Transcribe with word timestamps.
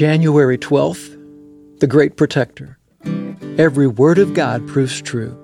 January 0.00 0.56
12th, 0.56 1.10
the 1.80 1.86
Great 1.86 2.16
Protector. 2.16 2.78
Every 3.58 3.86
word 3.86 4.16
of 4.16 4.32
God 4.32 4.66
proves 4.66 5.02
true. 5.02 5.36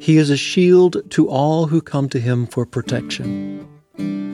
He 0.00 0.16
is 0.16 0.30
a 0.30 0.36
shield 0.36 1.10
to 1.10 1.28
all 1.28 1.66
who 1.66 1.82
come 1.82 2.08
to 2.10 2.20
him 2.20 2.46
for 2.46 2.64
protection. 2.64 3.66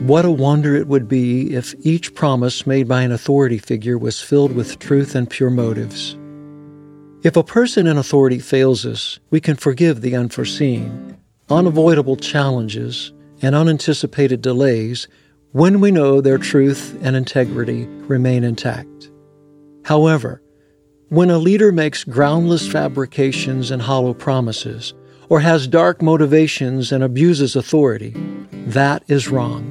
What 0.07 0.27
a 0.27 0.31
wonder 0.31 0.77
it 0.77 0.89
would 0.89 1.09
be 1.09 1.55
if 1.55 1.75
each 1.81 2.15
promise 2.15 2.67
made 2.67 2.87
by 2.87 3.01
an 3.01 3.13
authority 3.13 3.57
figure 3.57 3.97
was 3.97 4.21
filled 4.21 4.53
with 4.53 4.79
truth 4.79 5.15
and 5.15 5.31
pure 5.31 5.49
motives. 5.49 6.19
If 7.23 7.35
a 7.35 7.43
person 7.43 7.87
in 7.87 7.97
authority 7.97 8.41
fails 8.41 8.85
us, 8.85 9.21
we 9.31 9.41
can 9.41 9.57
forgive 9.57 10.03
the 10.03 10.17
unforeseen, 10.17 11.17
unavoidable 11.49 12.17
challenges, 12.17 13.11
and 13.41 13.55
unanticipated 13.55 14.43
delays 14.43 15.09
when 15.53 15.81
we 15.81 15.91
know 15.91 16.21
their 16.21 16.37
truth 16.37 16.99
and 17.01 17.17
integrity 17.17 17.87
remain 17.87 18.45
intact. 18.45 19.11
However, 19.87 20.43
when 21.11 21.31
a 21.31 21.39
leader 21.39 21.71
makes 21.71 22.03
groundless 22.03 22.67
fabrications 22.67 23.71
and 23.71 23.81
hollow 23.81 24.15
promises, 24.15 24.95
or 25.29 25.39
has 25.39 25.69
dark 25.69 26.03
motivations 26.03 26.91
and 26.91 27.05
abuses 27.05 27.55
authority, 27.55 28.13
that 28.67 29.05
is 29.07 29.29
wrong. 29.29 29.63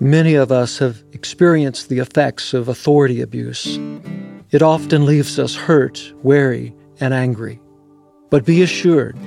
Many 0.00 0.34
of 0.34 0.50
us 0.50 0.78
have 0.78 1.04
experienced 1.12 1.90
the 1.90 1.98
effects 1.98 2.54
of 2.54 2.68
authority 2.68 3.20
abuse. 3.20 3.78
It 4.50 4.62
often 4.62 5.04
leaves 5.04 5.38
us 5.38 5.54
hurt, 5.54 6.10
weary, 6.22 6.74
and 6.98 7.12
angry. 7.12 7.60
But 8.30 8.46
be 8.46 8.62
assured, 8.62 9.18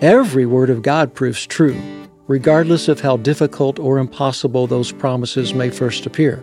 every 0.00 0.46
word 0.46 0.70
of 0.70 0.80
God 0.80 1.12
proves 1.12 1.46
true, 1.46 1.78
regardless 2.26 2.88
of 2.88 3.00
how 3.00 3.18
difficult 3.18 3.78
or 3.78 3.98
impossible 3.98 4.66
those 4.66 4.92
promises 4.92 5.52
may 5.52 5.68
first 5.68 6.06
appear. 6.06 6.42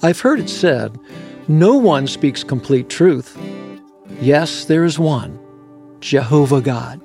I've 0.00 0.20
heard 0.20 0.38
it 0.38 0.48
said, 0.48 0.96
no 1.48 1.76
one 1.76 2.06
speaks 2.06 2.42
complete 2.42 2.88
truth. 2.88 3.38
Yes, 4.20 4.64
there 4.64 4.84
is 4.84 4.98
one 4.98 5.38
Jehovah 6.00 6.60
God. 6.60 7.00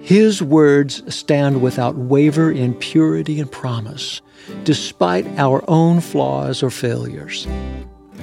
His 0.00 0.42
words 0.42 1.02
stand 1.14 1.60
without 1.60 1.96
waver 1.96 2.50
in 2.50 2.74
purity 2.74 3.38
and 3.38 3.50
promise, 3.50 4.22
despite 4.64 5.26
our 5.38 5.62
own 5.68 6.00
flaws 6.00 6.62
or 6.62 6.70
failures. 6.70 7.46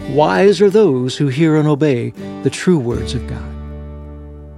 Wise 0.09 0.59
are 0.61 0.69
those 0.69 1.17
who 1.17 1.27
hear 1.27 1.55
and 1.55 1.67
obey 1.67 2.11
the 2.43 2.49
true 2.49 2.79
words 2.79 3.13
of 3.13 3.27
God. 3.27 3.57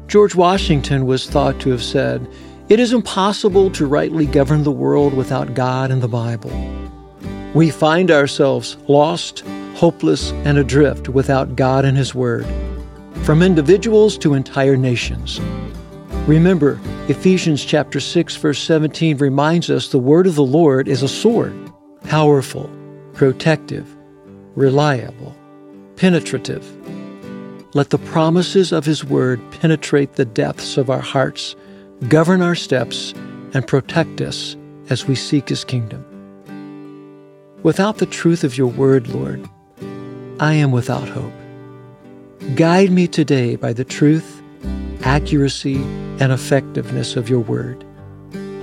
George 0.08 0.34
Washington 0.34 1.06
was 1.06 1.30
thought 1.30 1.60
to 1.60 1.70
have 1.72 1.84
said, 1.84 2.28
It 2.70 2.80
is 2.80 2.94
impossible 2.94 3.70
to 3.72 3.86
rightly 3.86 4.26
govern 4.26 4.64
the 4.64 4.72
world 4.72 5.14
without 5.14 5.54
God 5.54 5.92
and 5.92 6.02
the 6.02 6.08
Bible. 6.08 6.52
We 7.54 7.72
find 7.72 8.12
ourselves 8.12 8.78
lost, 8.88 9.40
hopeless, 9.76 10.32
and 10.32 10.58
adrift 10.58 11.10
without 11.10 11.56
God 11.56 11.84
and 11.84 11.98
His 11.98 12.14
Word, 12.14 12.46
from 13.24 13.42
individuals 13.42 14.18
to 14.20 14.36
entire 14.36 14.78
nations. 14.78 15.40
Remember, 16.28 16.80
Ephesians 17.08 17.66
chapter 17.66 18.00
6 18.00 18.36
verse 18.36 18.62
17 18.62 19.18
reminds 19.18 19.72
us 19.72 19.88
the 19.88 19.98
word 19.98 20.28
of 20.28 20.36
the 20.36 20.44
Lord 20.44 20.88
is 20.88 21.02
a 21.02 21.08
sword, 21.08 21.56
powerful, 22.04 22.70
protective, 23.14 23.88
reliable, 24.54 25.36
penetrative. 25.96 26.64
Let 27.74 27.90
the 27.90 27.98
promises 27.98 28.72
of 28.72 28.86
his 28.86 29.04
word 29.04 29.42
penetrate 29.50 30.14
the 30.14 30.26
depths 30.26 30.78
of 30.78 30.92
our 30.92 31.02
hearts, 31.02 31.56
govern 32.10 32.44
our 32.44 32.56
steps, 32.56 33.14
and 33.56 33.66
protect 33.66 34.22
us 34.22 34.56
as 34.90 35.08
we 35.08 35.16
seek 35.16 35.50
his 35.50 35.64
kingdom. 35.64 36.06
Without 37.64 37.98
the 37.98 38.06
truth 38.06 38.44
of 38.44 38.58
your 38.58 38.68
word, 38.68 39.08
Lord, 39.08 39.48
I 40.40 40.54
am 40.54 40.72
without 40.72 41.10
hope. 41.10 41.34
Guide 42.56 42.92
me 42.92 43.08
today 43.08 43.56
by 43.56 43.74
the 43.74 43.84
truth 43.84 44.40
accuracy, 45.04 45.78
and 46.20 46.32
effectiveness 46.32 47.16
of 47.16 47.30
your 47.30 47.40
word. 47.40 47.86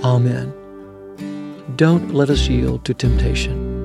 Amen. 0.03 0.53
Don't 1.75 2.13
let 2.13 2.29
us 2.29 2.47
yield 2.47 2.85
to 2.85 2.93
temptation. 2.93 3.76